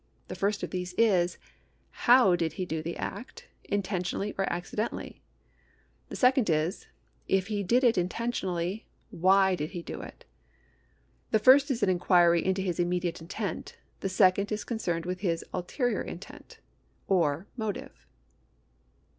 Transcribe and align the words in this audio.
The 0.29 0.35
first 0.35 0.63
of 0.63 0.71
these 0.71 0.93
is: 0.97 1.37
How 1.91 2.35
did 2.35 2.53
he 2.53 2.65
do 2.65 2.81
the 2.81 2.97
act— 2.97 3.47
intentionally 3.65 4.33
or 4.35 4.51
accidentally? 4.51 5.21
The 6.09 6.15
second 6.15 6.49
is: 6.49 6.87
If 7.27 7.49
he 7.49 7.61
did 7.61 7.83
it 7.83 7.99
intentionally, 7.99 8.87
why 9.11 9.53
did 9.53 9.73
he 9.77 9.83
do 9.83 10.01
it? 10.01 10.25
The 11.29 11.37
first 11.37 11.69
is 11.69 11.83
an 11.83 11.99
inc^uiry 11.99 12.41
into 12.41 12.63
his 12.63 12.79
immediate 12.79 13.21
intent; 13.21 13.77
the 13.99 14.09
second 14.09 14.51
is 14.51 14.63
concerned 14.63 15.05
with 15.05 15.19
his 15.19 15.45
ulterior 15.53 16.01
intent, 16.01 16.57
or 17.07 17.45
motive. 17.55 18.07